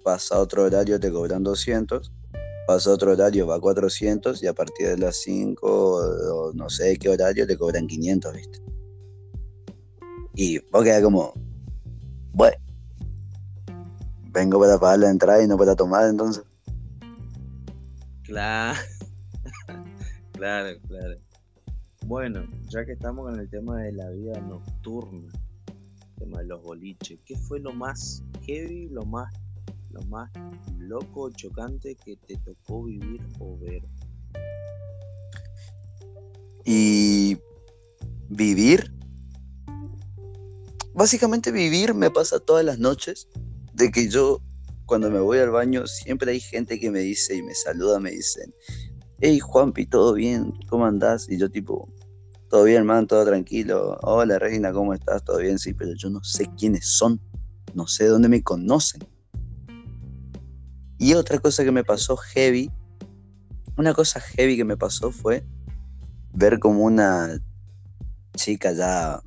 pasa 0.05 0.39
otro 0.39 0.65
horario 0.65 0.99
te 0.99 1.11
cobran 1.11 1.43
200, 1.43 2.11
pasa 2.67 2.91
otro 2.91 3.13
horario 3.13 3.47
va 3.47 3.55
a 3.55 3.59
400 3.59 4.43
y 4.43 4.47
a 4.47 4.53
partir 4.53 4.87
de 4.87 4.97
las 4.99 5.17
5 5.17 5.67
o 5.67 6.53
no 6.53 6.69
sé 6.69 6.95
qué 6.97 7.09
horario 7.09 7.47
te 7.47 7.57
cobran 7.57 7.87
500, 7.87 8.33
¿viste? 8.33 8.64
Y 10.35 10.59
vos 10.71 10.83
quedás 10.83 11.01
como, 11.01 11.33
bueno, 12.33 12.57
vengo 14.31 14.59
para 14.59 14.77
pagar 14.77 14.99
la 14.99 15.09
entrada 15.09 15.41
y 15.43 15.47
no 15.47 15.57
para 15.57 15.75
tomar 15.75 16.09
entonces. 16.09 16.43
Claro, 18.23 18.79
claro, 20.33 20.77
claro. 20.87 21.15
Bueno, 22.05 22.45
ya 22.69 22.85
que 22.85 22.93
estamos 22.93 23.29
con 23.29 23.39
el 23.39 23.49
tema 23.49 23.81
de 23.81 23.93
la 23.93 24.09
vida 24.09 24.39
nocturna, 24.41 25.31
el 25.67 26.15
tema 26.17 26.39
de 26.39 26.45
los 26.45 26.61
boliches, 26.61 27.19
¿qué 27.25 27.35
fue 27.37 27.59
lo 27.59 27.73
más 27.73 28.23
heavy, 28.45 28.89
lo 28.89 29.03
más 29.05 29.31
lo 29.95 30.01
más 30.07 30.29
loco, 30.77 31.31
chocante 31.31 31.95
que 31.95 32.17
te 32.17 32.35
tocó 32.37 32.83
vivir 32.83 33.21
o 33.39 33.57
ver? 33.57 33.81
Y 36.65 37.37
vivir, 38.29 38.93
básicamente 40.95 41.51
vivir 41.51 41.93
me 41.93 42.09
pasa 42.09 42.39
todas 42.39 42.63
las 42.63 42.79
noches, 42.79 43.27
de 43.73 43.91
que 43.91 44.09
yo 44.09 44.41
cuando 44.85 45.11
me 45.11 45.19
voy 45.19 45.39
al 45.39 45.51
baño 45.51 45.85
siempre 45.87 46.31
hay 46.31 46.39
gente 46.39 46.79
que 46.79 46.89
me 46.89 46.99
dice 46.99 47.35
y 47.35 47.43
me 47.43 47.53
saluda, 47.53 47.99
me 47.99 48.11
dicen, 48.11 48.53
hey 49.19 49.39
Juanpi, 49.39 49.85
¿todo 49.85 50.13
bien? 50.13 50.53
¿Cómo 50.69 50.85
andás? 50.85 51.27
Y 51.29 51.37
yo 51.37 51.51
tipo, 51.51 51.89
todo 52.49 52.63
bien, 52.63 52.85
man, 52.85 53.07
todo 53.07 53.25
tranquilo. 53.25 53.97
Hola 54.03 54.39
Reina, 54.39 54.71
¿cómo 54.71 54.93
estás? 54.93 55.23
¿Todo 55.23 55.39
bien? 55.39 55.59
Sí, 55.59 55.73
pero 55.73 55.91
yo 55.95 56.09
no 56.09 56.23
sé 56.23 56.49
quiénes 56.57 56.87
son, 56.87 57.19
no 57.73 57.87
sé 57.87 58.05
dónde 58.05 58.29
me 58.29 58.41
conocen. 58.41 59.05
Y 60.97 61.13
otra 61.13 61.39
cosa 61.39 61.65
que 61.65 61.71
me 61.71 61.83
pasó 61.83 62.15
heavy, 62.15 62.71
una 63.77 63.93
cosa 63.93 64.21
heavy 64.21 64.55
que 64.55 64.63
me 64.63 64.77
pasó 64.77 65.11
fue 65.11 65.45
ver 66.33 66.59
como 66.59 66.85
una 66.85 67.37
chica 68.37 68.71
ya 68.71 69.21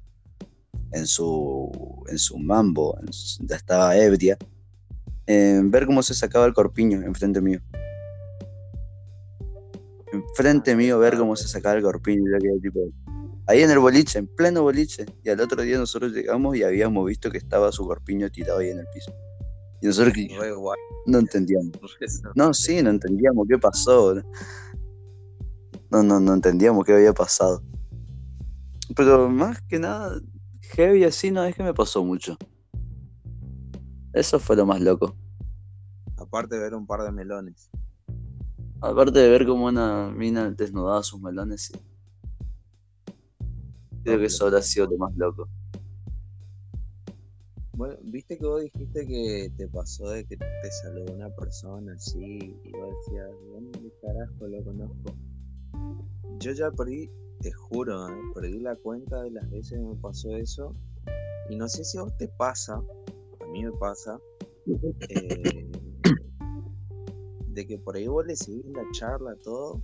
en 0.93 1.07
su, 1.07 1.71
en 2.09 2.19
su 2.19 2.39
mambo, 2.39 2.99
ya 3.41 3.57
estaba 3.57 3.97
ebria, 3.97 4.37
eh, 5.27 5.61
ver 5.65 5.87
cómo 5.87 6.03
se 6.03 6.15
sacaba 6.15 6.47
el 6.47 6.55
corpiño 6.55 7.03
enfrente 7.03 7.41
mío. 7.41 7.61
Enfrente 10.13 10.75
mío 10.75 10.99
ver 10.99 11.19
cómo 11.19 11.37
se 11.37 11.49
sacaba 11.49 11.77
el 11.77 11.83
corpiño, 11.83 12.23
tipo, 12.63 12.81
ahí 13.47 13.63
en 13.63 13.71
el 13.71 13.79
boliche, 13.79 14.19
en 14.19 14.27
pleno 14.27 14.63
boliche, 14.63 15.05
y 15.23 15.29
al 15.29 15.41
otro 15.41 15.63
día 15.63 15.79
nosotros 15.79 16.13
llegamos 16.13 16.57
y 16.57 16.63
habíamos 16.63 17.07
visto 17.07 17.31
que 17.31 17.39
estaba 17.39 17.73
su 17.73 17.87
corpiño 17.87 18.31
tirado 18.31 18.61
ahí 18.61 18.71
en 18.71 18.79
el 18.79 18.87
piso. 18.93 19.13
Y 19.81 19.87
nosotros 19.87 20.15
no 21.07 21.19
entendíamos. 21.19 21.73
No, 22.35 22.53
sí, 22.53 22.83
no 22.83 22.91
entendíamos 22.91 23.47
qué 23.49 23.59
pasó. 23.59 24.15
No, 25.91 26.03
no, 26.03 26.21
no 26.21 26.35
entendíamos 26.35 26.85
qué 26.85 26.95
había 26.95 27.13
pasado. 27.13 27.63
Pero 28.97 29.29
más 29.29 29.61
que 29.63 29.79
nada, 29.79 30.21
heavy 30.69 31.05
así 31.05 31.31
no 31.31 31.45
es 31.45 31.55
que 31.55 31.63
me 31.63 31.75
pasó 31.75 32.05
mucho. 32.05 32.37
Eso 34.13 34.39
fue 34.39 34.57
lo 34.57 34.67
más 34.67 34.81
loco. 34.81 35.15
Aparte 36.17 36.57
de 36.57 36.63
ver 36.63 36.75
un 36.75 36.87
par 36.87 37.03
de 37.03 37.13
melones. 37.13 37.71
Aparte 38.81 39.19
de 39.19 39.29
ver 39.29 39.47
como 39.47 39.67
una 39.67 40.11
mina 40.11 40.51
desnudaba 40.51 41.03
sus 41.03 41.21
melones, 41.21 41.63
sí. 41.63 41.75
Creo 44.05 44.19
que 44.19 44.27
eso 44.27 44.47
habrá 44.47 44.63
sido 44.63 44.87
lo 44.87 44.99
más 44.99 45.15
loco. 45.17 45.49
Bueno, 47.79 47.97
viste 48.03 48.37
que 48.37 48.45
vos 48.45 48.63
dijiste 48.63 49.07
que 49.07 49.53
te 49.57 49.69
pasó 49.69 50.09
de 50.11 50.25
que 50.25 50.37
te 50.37 50.73
saludó 50.83 51.13
una 51.13 51.31
persona 51.31 51.93
así 51.93 52.57
y 52.65 52.73
vos 52.73 52.93
decías, 53.07 53.31
¿dónde 53.53 53.93
carajo 54.03 54.49
lo 54.49 54.65
conozco? 54.65 55.15
Yo 56.41 56.53
ya 56.53 56.73
perdí, 56.73 57.09
te 57.41 57.53
juro, 57.53 58.09
¿eh? 58.09 58.21
perdí 58.35 58.61
la 58.61 58.77
cuenta 58.77 59.23
de 59.23 59.31
las 59.31 59.49
veces 59.51 59.79
que 59.79 59.85
me 59.85 59.95
pasó 59.97 60.31
eso. 60.37 60.75
Y 61.49 61.57
no 61.57 61.69
sé 61.69 61.85
si 61.85 61.99
a 61.99 62.03
vos 62.03 62.17
te 62.19 62.29
pasa, 62.29 62.75
a 62.75 63.47
mí 63.47 63.65
me 63.65 63.73
pasa, 63.73 64.19
eh, 65.09 65.71
de 67.49 67.67
que 67.67 67.79
por 67.79 67.97
ahí 67.97 68.07
vos 68.07 68.27
le 68.27 68.37
seguís 68.37 68.67
la 68.67 68.85
charla, 68.93 69.35
todo, 69.43 69.81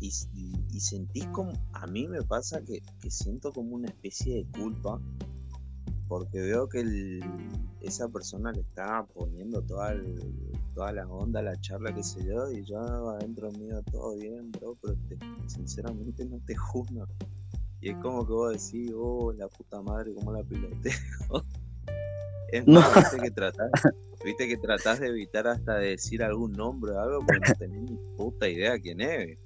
y, 0.00 0.10
sentís 0.80 1.26
como, 1.28 1.52
a 1.72 1.86
mí 1.86 2.06
me 2.06 2.22
pasa 2.22 2.62
que, 2.62 2.80
siento 3.10 3.52
como 3.52 3.74
una 3.74 3.88
especie 3.88 4.36
de 4.36 4.60
culpa 4.60 5.00
porque 6.06 6.40
veo 6.40 6.68
que 6.68 7.20
esa 7.80 8.08
persona 8.08 8.52
le 8.52 8.60
está 8.60 9.04
poniendo 9.12 9.60
toda, 9.62 9.94
toda 10.78 10.92
la 10.92 11.08
onda, 11.08 11.42
la 11.42 11.60
charla, 11.60 11.92
que 11.92 12.04
se 12.04 12.24
yo, 12.24 12.48
y 12.52 12.62
yo 12.64 12.78
adentro 13.10 13.50
mío 13.50 13.82
todo 13.90 14.14
bien, 14.14 14.48
bro, 14.52 14.76
pero 14.80 14.94
sinceramente 15.48 16.24
no 16.24 16.38
te 16.46 16.54
juzgo. 16.70 17.04
Y 17.80 17.90
es 17.90 17.96
como 17.96 18.24
que 18.24 18.32
vos 18.32 18.52
decís, 18.52 18.92
oh, 18.94 19.32
la 19.32 19.48
puta 19.48 19.82
madre, 19.82 20.14
cómo 20.14 20.32
la 20.32 20.44
piloteo. 20.44 20.92
es 22.52 22.64
más, 22.68 22.94
viste 22.94 23.18
que 23.18 23.30
tratás, 23.32 23.70
viste 24.24 24.46
que 24.46 24.56
tratás 24.56 25.00
de 25.00 25.08
evitar 25.08 25.48
hasta 25.48 25.78
de 25.78 25.88
decir 25.88 26.22
algún 26.22 26.52
nombre 26.52 26.92
o 26.92 27.00
algo, 27.00 27.26
porque 27.26 27.48
no 27.48 27.54
tenés 27.58 27.82
ni 27.90 27.98
puta 28.16 28.48
idea 28.48 28.78
quién 28.78 29.00
es. 29.00 29.36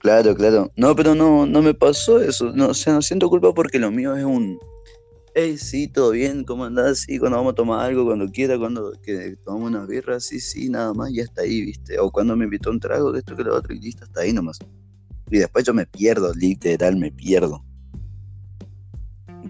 Claro, 0.00 0.34
claro. 0.34 0.72
No, 0.74 0.96
pero 0.96 1.14
no, 1.14 1.46
no 1.46 1.62
me 1.62 1.74
pasó 1.74 2.20
eso. 2.20 2.50
No, 2.52 2.70
o 2.70 2.74
sea, 2.74 2.94
no 2.94 3.02
siento 3.02 3.28
culpa 3.28 3.54
porque 3.54 3.78
lo 3.78 3.92
mío 3.92 4.16
es 4.16 4.24
un 4.24 4.58
hey, 5.34 5.56
sí, 5.58 5.88
todo 5.88 6.10
bien, 6.10 6.44
¿cómo 6.44 6.64
andás? 6.64 7.00
Sí, 7.00 7.18
cuando 7.18 7.38
vamos 7.38 7.52
a 7.52 7.56
tomar 7.56 7.84
algo, 7.84 8.04
cuando 8.04 8.28
quiera, 8.28 8.58
cuando 8.58 8.92
que 9.02 9.36
tomamos 9.44 9.70
unas 9.70 9.86
birras, 9.86 10.24
sí, 10.24 10.40
sí, 10.40 10.68
nada 10.68 10.92
más, 10.94 11.12
ya 11.12 11.22
está 11.22 11.42
ahí, 11.42 11.62
¿viste? 11.62 11.98
O 11.98 12.10
cuando 12.10 12.36
me 12.36 12.44
invitó 12.44 12.70
un 12.70 12.80
trago, 12.80 13.12
de 13.12 13.20
esto 13.20 13.36
que 13.36 13.44
lo 13.44 13.54
otro, 13.54 13.74
y 13.74 13.80
listo, 13.80 14.04
hasta 14.04 14.20
ahí 14.20 14.32
nomás. 14.32 14.58
Y 15.30 15.38
después 15.38 15.64
yo 15.64 15.74
me 15.74 15.86
pierdo, 15.86 16.32
literal, 16.34 16.96
me 16.96 17.12
pierdo. 17.12 17.64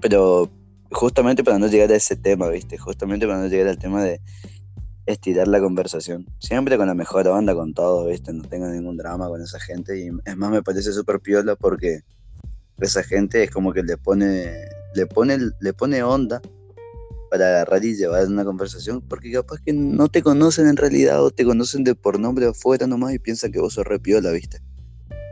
Pero 0.01 0.51
justamente 0.91 1.45
para 1.45 1.59
no 1.59 1.67
llegar 1.69 1.91
a 1.93 1.97
ese 1.97 2.17
tema, 2.17 2.49
¿viste? 2.49 2.79
Justamente 2.79 3.27
para 3.27 3.41
no 3.41 3.47
llegar 3.47 3.69
al 3.69 3.79
tema 3.79 4.03
de 4.03 4.21
estirar 5.07 5.49
la 5.49 5.61
conversación. 5.61 6.27
Siempre 6.39 6.77
con 6.77 6.87
la 6.87 6.95
mejor 6.95 7.29
onda, 7.29 7.55
con 7.55 7.75
todo, 7.75 8.07
¿viste? 8.07 8.33
No 8.33 8.43
tengo 8.43 8.67
ningún 8.69 8.97
drama 8.97 9.29
con 9.29 9.41
esa 9.41 9.59
gente. 9.59 9.99
Y 9.99 10.11
es 10.25 10.37
más, 10.37 10.51
me 10.51 10.63
parece 10.63 10.93
súper 10.93 11.21
piola 11.21 11.57
porque 11.57 12.01
esa 12.79 13.03
gente 13.03 13.43
es 13.43 13.51
como 13.51 13.73
que 13.73 13.83
le 13.83 13.97
pone 13.97 14.53
le 14.95 15.07
pone, 15.07 15.39
le 15.61 15.73
pone 15.73 16.03
onda 16.03 16.41
para 17.31 17.47
agarrar 17.49 17.85
y 17.85 17.95
llevar 17.95 18.27
una 18.27 18.45
conversación, 18.45 19.03
porque 19.03 19.33
capaz 19.33 19.59
que 19.65 19.73
no 19.73 20.09
te 20.09 20.23
conocen 20.23 20.67
en 20.67 20.77
realidad 20.77 21.23
o 21.23 21.31
te 21.31 21.45
conocen 21.45 21.85
de 21.85 21.95
por 21.95 22.19
nombre 22.19 22.47
afuera 22.47 22.87
nomás 22.87 23.15
y 23.15 23.19
piensan 23.19 23.53
que 23.53 23.61
vos 23.61 23.75
sos 23.75 23.87
repiola, 23.87 24.31
¿viste? 24.33 24.63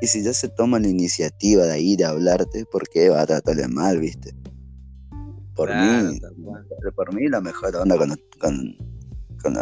Y 0.03 0.09
si 0.09 0.23
ya 0.23 0.35
se 0.35 0.49
toma 0.49 0.79
la 0.79 0.89
iniciativa 0.89 1.65
de 1.65 1.81
ir 1.81 2.05
a 2.05 2.11
hablarte, 2.11 2.67
¿por 2.67 2.89
qué 2.89 3.09
va 3.09 3.23
a 3.23 3.27
tratarle 3.27 3.67
mal, 3.69 3.99
viste? 3.99 4.35
Por 5.55 5.71
mí, 5.75 6.21
por 6.95 7.15
mí 7.15 7.29
la 7.29 7.41
mejor 7.41 7.75
onda 7.77 7.97
con, 7.97 8.77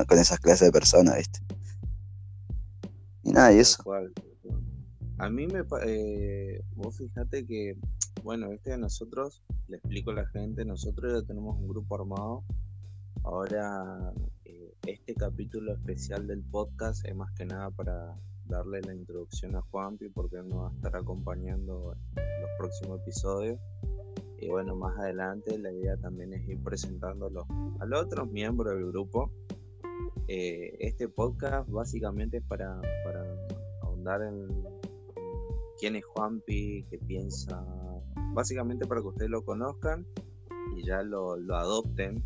con, 0.09 0.19
esas 0.19 0.41
clases 0.41 0.67
de 0.67 0.73
personas, 0.73 1.19
¿viste? 1.19 1.39
Y 3.23 3.31
nada, 3.31 3.53
y 3.53 3.61
eso. 3.61 3.83
A 5.19 5.31
mí 5.31 5.47
me... 5.47 5.63
Eh, 5.87 6.61
vos 6.75 6.97
fíjate 6.97 7.47
que, 7.47 7.77
bueno, 8.25 8.51
este 8.53 8.71
de 8.71 8.79
nosotros 8.79 9.43
le 9.69 9.77
explico 9.77 10.11
a 10.11 10.15
la 10.15 10.27
gente, 10.29 10.65
nosotros 10.65 11.13
ya 11.13 11.27
tenemos 11.27 11.59
un 11.59 11.69
grupo 11.69 11.95
armado. 11.95 12.43
Ahora, 13.23 14.15
eh, 14.47 14.75
este 14.87 15.15
capítulo 15.15 15.75
especial 15.75 16.27
del 16.27 16.43
podcast 16.43 17.05
es 17.05 17.15
más 17.15 17.31
que 17.33 17.45
nada 17.45 17.71
para 17.71 18.19
darle 18.47 18.81
la 18.81 18.95
introducción 18.95 19.55
a 19.57 19.61
Juanpi, 19.61 20.09
porque 20.09 20.37
él 20.37 20.49
nos 20.49 20.59
va 20.59 20.69
a 20.71 20.73
estar 20.73 20.97
acompañando 20.97 21.95
en 22.17 22.43
los 22.43 22.51
próximos 22.57 23.01
episodios. 23.03 23.61
Y 24.39 24.49
bueno, 24.49 24.75
más 24.75 24.99
adelante 24.99 25.59
la 25.59 25.71
idea 25.71 25.99
también 25.99 26.33
es 26.33 26.49
ir 26.49 26.63
presentándolo 26.63 27.47
a 27.79 27.85
los 27.85 28.07
otros 28.07 28.31
miembros 28.31 28.75
del 28.75 28.87
grupo. 28.87 29.31
Eh, 30.29 30.75
este 30.81 31.11
podcast 31.11 31.69
básicamente 31.69 32.39
es 32.39 32.45
para, 32.45 32.81
para 33.05 33.23
ahondar 33.83 34.23
en, 34.23 34.49
quién 35.79 35.97
es 35.97 36.05
Juanpi, 36.07 36.87
qué 36.89 36.99
piensa, 36.99 37.63
básicamente 38.35 38.87
para 38.87 39.01
que 39.01 39.09
ustedes 39.09 39.31
lo 39.31 39.45
conozcan 39.45 40.07
y 40.77 40.85
ya 40.85 41.03
lo, 41.03 41.37
lo 41.37 41.57
adopten 41.57 42.23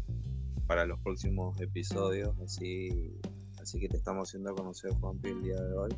para 0.66 0.84
los 0.86 0.98
próximos 1.00 1.58
episodios, 1.60 2.38
así, 2.40 3.18
así 3.60 3.78
que 3.80 3.88
te 3.88 3.96
estamos 3.96 4.28
haciendo 4.28 4.54
conocer 4.54 4.90
Juanpi 5.00 5.28
el 5.30 5.42
día 5.42 5.60
de 5.60 5.74
hoy. 5.76 5.90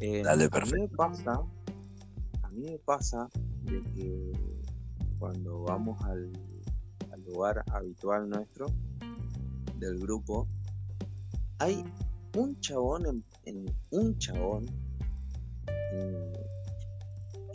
Eh, 0.00 0.22
Dale, 0.22 0.48
a 0.50 0.60
mí 0.64 0.72
me 0.80 0.88
pasa, 0.88 1.32
a 2.42 2.48
mí 2.50 2.62
me 2.70 2.78
pasa 2.78 3.28
de 3.64 3.82
que 3.94 4.32
cuando 5.18 5.62
vamos 5.62 6.00
al, 6.04 6.32
al 7.12 7.24
lugar 7.24 7.64
habitual 7.72 8.28
nuestro 8.28 8.66
del 9.78 9.98
grupo, 9.98 10.46
hay 11.58 11.84
un 12.36 12.58
chabón 12.60 13.06
en, 13.06 13.24
en- 13.44 13.74
un 13.90 14.16
chabón 14.18 14.66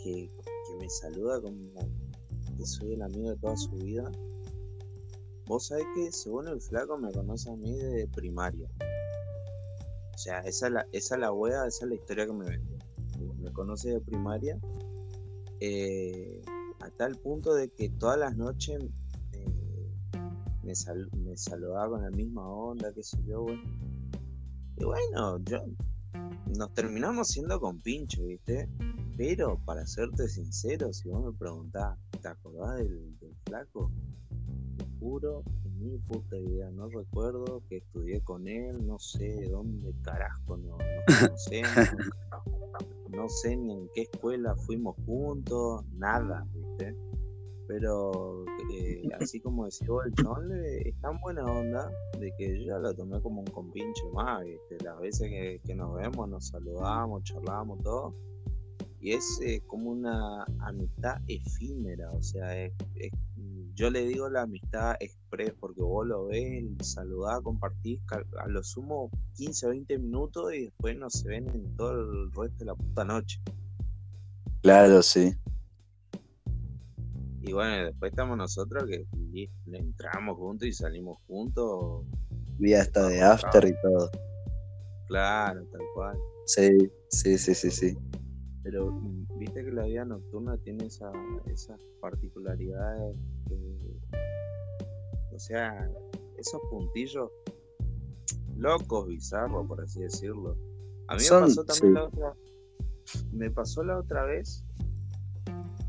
que 0.02 0.30
me 0.84 0.90
saluda 0.90 1.40
como 1.40 1.56
que 2.58 2.66
soy 2.66 2.92
el 2.92 3.00
amigo 3.02 3.30
de 3.30 3.36
toda 3.36 3.56
su 3.56 3.70
vida. 3.70 4.10
Vos 5.46 5.68
sabés 5.68 5.86
que 5.94 6.12
según 6.12 6.46
el 6.48 6.60
flaco 6.60 6.98
me 6.98 7.10
conoce 7.10 7.50
a 7.50 7.56
mí 7.56 7.74
de 7.74 8.06
primaria. 8.08 8.68
O 10.14 10.18
sea, 10.18 10.40
esa 10.40 10.66
es 10.66 10.72
la, 10.74 10.86
esa 10.92 11.14
es 11.14 11.20
la 11.22 11.32
wea, 11.32 11.66
esa 11.66 11.86
es 11.86 11.88
la 11.88 11.94
historia 11.94 12.26
que 12.26 12.32
me 12.34 12.44
vendió. 12.50 12.76
Me 13.38 13.50
conoce 13.52 13.92
de 13.92 14.00
primaria. 14.00 14.58
eh, 15.60 16.42
a 16.80 16.90
tal 16.90 17.16
punto 17.16 17.54
de 17.54 17.70
que 17.70 17.88
todas 17.88 18.18
las 18.18 18.36
noches 18.36 18.78
eh, 19.32 19.90
me, 20.64 20.74
sal- 20.74 21.08
saludaba 21.36 21.88
con 21.92 22.02
la 22.02 22.10
misma 22.10 22.46
onda, 22.46 22.92
qué 22.92 23.02
sé 23.02 23.16
yo, 23.26 23.40
bueno. 23.42 23.62
Y 24.76 24.84
bueno, 24.84 25.38
yo 25.44 25.64
nos 26.58 26.74
terminamos 26.74 27.28
siendo 27.28 27.58
con 27.58 27.80
pincho, 27.80 28.22
¿viste? 28.24 28.68
Pero 29.16 29.58
para 29.64 29.86
serte 29.86 30.28
sincero, 30.28 30.92
si 30.92 31.08
vos 31.08 31.24
me 31.24 31.32
preguntás, 31.38 31.96
¿te 32.20 32.28
acordás 32.28 32.78
del, 32.78 33.18
del 33.20 33.34
flaco? 33.46 33.90
Te 34.76 34.84
juro, 34.98 35.44
en 35.64 35.78
mi 35.92 35.98
puta 35.98 36.36
idea, 36.36 36.70
no 36.70 36.88
recuerdo 36.88 37.62
que 37.68 37.76
estudié 37.78 38.20
con 38.22 38.48
él, 38.48 38.84
no 38.86 38.98
sé 38.98 39.24
de 39.24 39.48
dónde 39.50 39.92
carajo 40.02 40.56
no, 40.56 40.76
nos 40.78 41.04
conocemos, 41.28 41.88
no 43.10 43.28
sé 43.28 43.56
ni 43.56 43.72
en 43.72 43.88
qué 43.94 44.02
escuela 44.02 44.56
fuimos 44.56 44.96
juntos, 45.06 45.84
nada, 45.92 46.44
¿viste? 46.52 46.96
Pero 47.68 48.44
eh, 48.72 49.08
así 49.20 49.40
como 49.40 49.66
decía 49.66 49.86
vos, 49.90 50.06
el 50.06 50.14
chabón 50.14 50.48
le- 50.48 50.88
es 50.88 51.00
tan 51.00 51.20
buena 51.20 51.44
onda 51.44 51.88
de 52.18 52.32
que 52.36 52.58
yo 52.58 52.72
ya 52.72 52.78
lo 52.78 52.92
tomé 52.94 53.20
como 53.22 53.40
un 53.42 53.46
compinche 53.52 54.02
más, 54.12 54.44
¿viste? 54.44 54.78
Las 54.82 54.98
veces 54.98 55.28
que, 55.30 55.60
que 55.64 55.74
nos 55.76 55.94
vemos, 55.94 56.28
nos 56.28 56.48
saludamos, 56.48 57.22
charlamos, 57.22 57.80
todo. 57.82 58.12
Y 59.04 59.12
es 59.12 59.38
eh, 59.42 59.60
como 59.66 59.90
una 59.90 60.44
amistad 60.60 61.18
efímera, 61.26 62.10
o 62.10 62.22
sea, 62.22 62.58
es, 62.58 62.72
es- 62.94 63.12
yo 63.74 63.90
le 63.90 64.06
digo 64.06 64.30
la 64.30 64.42
amistad 64.42 64.96
express 64.98 65.52
porque 65.60 65.82
vos 65.82 66.06
lo 66.06 66.26
ves, 66.28 66.64
saludás, 66.80 67.42
compartís 67.42 68.00
a 68.38 68.48
lo 68.48 68.62
sumo 68.62 69.10
15 69.34 69.66
o 69.66 69.70
20 69.70 69.98
minutos 69.98 70.54
y 70.54 70.62
después 70.64 70.96
no 70.96 71.10
se 71.10 71.28
ven 71.28 71.46
en 71.50 71.76
todo 71.76 71.92
el 72.00 72.32
resto 72.32 72.56
de 72.60 72.64
la 72.64 72.74
puta 72.76 73.04
noche. 73.04 73.42
Claro, 74.62 75.02
sí. 75.02 75.34
Y 77.42 77.52
bueno, 77.52 77.84
después 77.84 78.10
estamos 78.10 78.38
nosotros 78.38 78.86
que 78.86 79.04
le 79.66 79.78
entramos 79.78 80.38
juntos 80.38 80.66
y 80.66 80.72
salimos 80.72 81.18
juntos. 81.26 82.06
Vi 82.58 82.72
hasta 82.72 83.06
de 83.08 83.20
after 83.20 83.66
y 83.66 83.74
todo. 83.82 84.10
Claro, 85.08 85.62
tal 85.70 85.82
cual. 85.94 86.16
Sí, 86.46 86.70
sí, 87.10 87.36
sí, 87.36 87.54
sí, 87.54 87.70
sí. 87.70 87.98
Pero 88.64 88.90
viste 89.38 89.62
que 89.64 89.70
la 89.70 89.84
vida 89.84 90.04
nocturna 90.06 90.56
tiene 90.58 90.86
esa, 90.86 91.12
esas 91.46 91.78
particularidades 92.00 93.14
que, 93.46 93.56
o 95.34 95.38
sea, 95.38 95.88
esos 96.38 96.60
puntillos 96.70 97.30
locos, 98.56 99.06
bizarros, 99.06 99.66
por 99.68 99.80
así 99.82 100.00
decirlo. 100.00 100.56
A 101.08 101.14
mí 101.14 101.20
Son- 101.20 101.42
me 101.42 101.46
pasó 101.48 101.64
también 101.64 101.88
sí. 101.88 101.94
la 101.94 102.04
otra, 102.04 102.34
me 103.32 103.50
pasó 103.50 103.84
la 103.84 103.98
otra 103.98 104.24
vez 104.24 104.64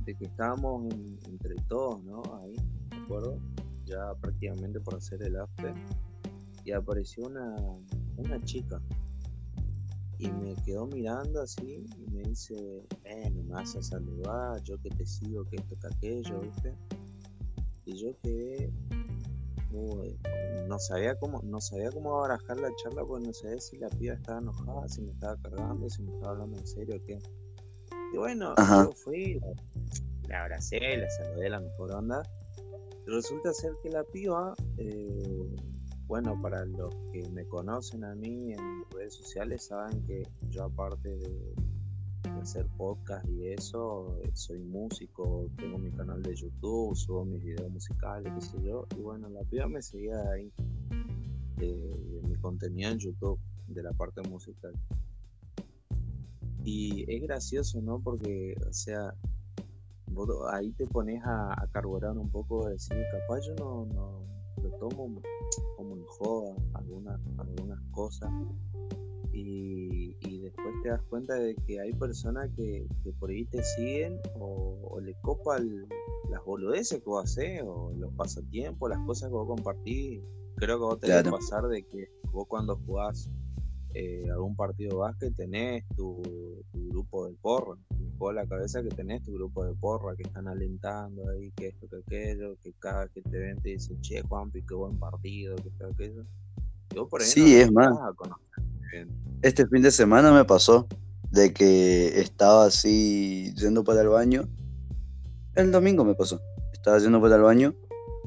de 0.04 0.14
que 0.16 0.26
estábamos 0.26 0.94
en- 0.94 1.18
entre 1.28 1.56
todos, 1.70 2.04
¿no? 2.04 2.22
Ahí, 2.44 2.56
¿de 2.90 2.98
acuerdo? 2.98 3.40
Ya 3.86 4.14
prácticamente 4.20 4.80
por 4.82 4.96
hacer 4.96 5.24
el 5.24 5.38
after. 5.38 5.74
Y 6.66 6.72
apareció 6.72 7.26
una, 7.28 7.56
una 8.18 8.42
chica. 8.44 8.82
Y 10.18 10.32
me 10.32 10.56
quedó 10.64 10.88
mirando 10.88 11.42
así 11.42 11.86
y 11.98 12.12
me 12.12 12.24
dice, 12.24 12.56
eh, 13.04 13.30
me 13.30 13.44
vas 13.54 13.76
a 13.76 13.82
saludar, 13.82 14.62
yo 14.64 14.78
que 14.82 14.90
te 14.90 15.06
sigo, 15.06 15.44
que 15.46 15.58
esto, 15.58 15.76
que 15.80 15.88
aquello, 15.88 16.40
¿viste? 16.42 16.74
Y 17.86 17.98
yo 17.98 18.18
quedé, 18.22 18.72
uy, 19.72 20.18
no 20.68 20.80
sabía 20.80 21.16
cómo, 21.16 21.42
no 21.44 21.60
sabía 21.62 21.92
cómo 21.92 22.20
barajar 22.20 22.60
la 22.60 22.74
charla 22.76 23.04
porque 23.06 23.28
no 23.28 23.34
sabía 23.34 23.60
si 23.60 23.78
la 23.78 23.90
piba 23.90 24.16
estaba 24.16 24.40
enojada, 24.40 24.88
si 24.88 25.02
me 25.02 25.12
estaba 25.12 25.36
cargando, 25.42 25.90
si 25.90 26.02
me 26.02 26.14
estaba 26.14 26.32
hablando 26.32 26.58
en 26.58 26.68
serio 26.68 26.96
o 26.96 27.06
qué. 27.06 27.20
Y 28.14 28.18
bueno, 28.18 28.54
Ajá. 28.58 28.86
yo 28.86 28.94
fui, 28.94 29.40
la, 30.30 30.44
abracé, 30.44 30.80
la 30.98 31.10
saludé 31.10 31.50
la 31.50 31.60
mejor 31.60 31.92
onda. 31.92 32.24
Resulta 33.06 33.54
ser 33.54 33.74
que 33.84 33.90
la 33.90 34.04
piba, 34.04 34.56
eh, 34.78 35.56
bueno, 36.08 36.40
para 36.42 36.66
los 36.66 36.94
que 37.12 37.28
me 37.30 37.46
conocen 37.46 38.04
a 38.04 38.16
mí 38.16 38.54
en 38.54 38.86
redes 38.92 39.16
sociales, 39.16 39.66
saben 39.66 40.02
que 40.06 40.24
yo 40.50 40.66
aparte 40.66 41.10
de, 41.10 41.56
hacer 42.42 42.68
podcast 42.78 43.28
y 43.30 43.48
eso, 43.48 44.20
eh, 44.24 44.30
soy 44.34 44.60
músico, 44.60 45.50
tengo 45.58 45.78
mi 45.78 45.92
canal 45.92 46.22
de 46.22 46.36
YouTube, 46.36 46.96
subo 46.96 47.24
mis 47.24 47.44
videos 47.44 47.72
musicales, 47.72 48.32
qué 48.34 48.42
sé 48.42 48.62
yo. 48.64 48.88
Y 48.98 49.02
bueno, 49.02 49.30
la 49.30 49.42
piba 49.44 49.68
me 49.68 49.82
seguía 49.82 50.20
ahí, 50.32 50.52
de, 51.58 51.68
de 51.68 52.28
mi 52.28 52.36
contenido 52.36 52.92
en 52.92 53.00
YouTube, 53.00 53.40
de 53.68 53.82
la 53.82 53.94
parte 53.94 54.22
musical. 54.30 54.74
Y 56.64 57.06
es 57.12 57.22
gracioso, 57.22 57.82
¿no? 57.82 58.00
Porque, 58.00 58.56
o 58.68 58.74
sea, 58.74 59.14
vos 60.08 60.30
ahí 60.52 60.72
te 60.72 60.88
pones 60.88 61.22
a, 61.26 61.68
carburar 61.72 62.18
un 62.18 62.30
poco, 62.30 62.66
de 62.66 62.74
decir, 62.74 62.98
capaz 63.12 63.42
yo 63.42 63.56
no 63.56 63.88
lo 64.64 64.70
tomo 64.80 65.22
como 66.06 66.56
en 66.56 66.56
joda 66.56 66.56
algunas, 66.74 67.20
algunas 67.38 67.80
cosas. 67.92 68.30
Y, 69.34 70.16
y 70.22 70.40
después 70.40 70.68
te 70.82 70.90
das 70.90 71.02
cuenta 71.10 71.34
de 71.36 71.56
que 71.68 71.82
hay 71.82 71.92
personas 71.94 72.50
que, 72.56 72.88
que 73.04 73.12
por 73.14 73.30
ahí 73.30 73.46
te 73.46 73.62
siguen 73.64 74.18
o, 74.40 74.78
o 74.92 75.00
le 75.02 75.14
copan 75.22 75.88
las 76.30 76.44
boludeces 76.46 77.00
que 77.00 77.06
vos 77.10 77.26
haces 77.26 77.62
o 77.66 77.92
los 77.98 78.14
pasatiempos, 78.14 78.90
las 78.90 79.06
cosas 79.06 79.30
que 79.30 79.34
vos 79.36 79.48
compartís. 79.48 80.24
Creo 80.56 80.78
que 80.80 80.86
vos 80.86 81.00
tenés 81.00 81.18
que 81.18 81.24
Claro. 81.24 81.38
pasar 81.38 81.68
de 81.68 81.84
que 81.84 82.08
vos 82.32 82.46
cuando 82.48 82.78
jugás 82.86 83.30
eh, 83.94 84.24
algún 84.32 84.56
partido 84.56 84.92
de 84.92 84.96
básquet 84.98 85.36
tenés 85.36 85.84
tu, 85.98 86.22
tu 86.72 86.90
grupo 86.90 87.28
de 87.28 87.34
porra. 87.42 87.78
Juego 88.18 88.34
la 88.34 88.46
cabeza 88.46 88.82
que 88.82 88.90
tenés 88.90 89.24
tu 89.24 89.34
grupo 89.34 89.66
de 89.66 89.74
porra 89.74 90.16
que 90.16 90.24
están 90.24 90.48
alentando 90.48 91.30
ahí, 91.30 91.52
que 91.52 91.68
esto, 91.68 91.88
que 91.90 91.98
aquello, 91.98 92.58
que 92.62 92.74
cada 92.80 93.08
que 93.08 93.22
te 93.22 93.38
ven 93.38 93.60
te 93.62 93.70
dicen, 93.70 94.00
che, 94.02 94.22
Juanpi, 94.22 94.62
qué 94.64 94.74
buen 94.74 94.98
partido, 94.98 95.56
que 95.58 95.70
esto, 95.70 95.88
aquello. 95.88 96.26
Y 96.94 96.98
vos 96.98 97.10
por 97.10 97.22
ahí 97.22 97.28
Sí, 97.28 97.42
no 97.56 97.62
es 97.62 97.72
más. 97.72 97.90
bien. 98.92 99.10
Este 99.42 99.68
fin 99.68 99.82
de 99.82 99.92
semana 99.92 100.32
me 100.32 100.46
pasó 100.46 100.88
de 101.32 101.54
que 101.54 102.20
estaba 102.20 102.66
así 102.66 103.54
yendo 103.56 103.84
para 103.84 104.02
el 104.02 104.08
baño. 104.10 104.48
El 105.56 105.72
domingo 105.72 106.06
me 106.06 106.16
pasó. 106.16 106.40
Estaba 106.74 106.98
yendo 107.00 107.22
para 107.22 107.36
el 107.36 107.42
baño 107.42 107.76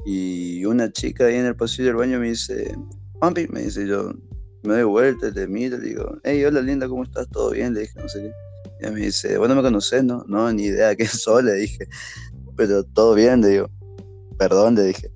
y 0.05 0.63
una 0.65 0.91
chica 0.91 1.25
ahí 1.25 1.35
en 1.35 1.45
el 1.45 1.55
pasillo 1.55 1.87
del 1.87 1.95
baño 1.95 2.19
me 2.19 2.29
dice, 2.29 2.75
Pampi, 3.19 3.47
me 3.47 3.63
dice 3.63 3.87
yo, 3.87 4.11
me 4.63 4.73
doy 4.73 4.83
vuelta, 4.83 5.31
te 5.33 5.47
miro, 5.47 5.77
le 5.77 5.87
digo, 5.89 6.17
hey, 6.23 6.43
hola 6.45 6.61
linda, 6.61 6.87
¿cómo 6.87 7.03
estás? 7.03 7.27
¿Todo 7.29 7.51
bien? 7.51 7.73
Le 7.73 7.81
dije, 7.81 7.99
no 7.99 8.07
sé 8.07 8.21
qué. 8.21 8.31
Y 8.81 8.89
me 8.91 8.99
dice, 9.01 9.37
bueno, 9.37 9.55
me 9.55 9.61
conoces, 9.61 10.03
¿no? 10.03 10.23
No, 10.27 10.51
ni 10.51 10.63
idea 10.63 10.95
quién 10.95 11.09
sos, 11.09 11.43
le 11.43 11.53
dije. 11.53 11.87
Pero 12.55 12.83
todo 12.83 13.13
bien, 13.13 13.41
le 13.41 13.47
digo. 13.49 13.69
Perdón, 14.37 14.75
le 14.75 14.83
dije. 14.83 15.11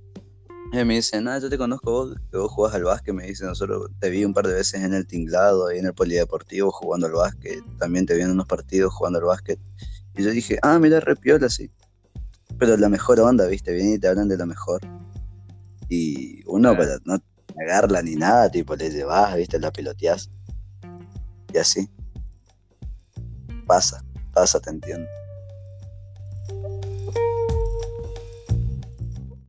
Y 0.74 0.84
me 0.86 0.96
dice, 0.96 1.22
nada, 1.22 1.38
yo 1.38 1.52
te 1.52 1.58
conozco 1.58 1.92
vos, 1.92 2.16
que 2.32 2.38
vos 2.38 2.52
jugás 2.52 2.74
al 2.74 2.84
básquet, 2.84 3.14
me 3.14 3.28
dice, 3.28 3.46
nosotros 3.46 3.92
te 4.00 4.10
vi 4.10 4.26
un 4.26 4.34
par 4.34 4.48
de 4.48 4.56
veces 4.56 4.82
en 4.82 4.92
el 4.94 5.06
tinglado, 5.06 5.68
ahí 5.68 5.78
en 5.78 5.86
el 5.86 5.94
polideportivo 5.94 6.72
jugando 6.72 7.06
al 7.06 7.14
básquet, 7.14 7.64
también 7.78 8.08
te 8.08 8.16
vi 8.16 8.24
en 8.24 8.32
unos 8.32 8.48
partidos 8.48 8.92
jugando 8.92 9.20
al 9.20 9.26
básquet. 9.26 9.60
Y 10.16 10.24
yo 10.24 10.32
dije, 10.32 10.58
ah, 10.64 10.80
mira, 10.80 11.00
re 11.00 11.16
piola, 11.16 11.48
sí. 11.48 11.70
pero 12.58 12.76
la 12.76 12.90
mejor 12.90 13.20
onda, 13.20 13.46
¿viste? 13.46 13.72
Vienen 13.72 13.94
y 13.94 14.00
te 14.00 14.08
hablan 14.08 14.28
de 14.28 14.36
lo 14.36 14.48
mejor. 14.48 14.82
Y 15.90 16.42
uno, 16.48 16.76
para 16.76 16.98
no 17.06 17.20
negarla 17.56 18.02
ni 18.02 18.16
nada, 18.16 18.50
tipo, 18.50 18.76
le 18.76 18.90
llevas, 18.90 19.36
¿viste? 19.36 19.60
La 19.60 19.72
piloteás. 19.72 20.32
Y 21.54 21.58
así. 21.60 21.88
Pasa, 23.66 24.04
pasa, 24.34 24.60
te 24.60 24.70
entiendo. 24.70 25.08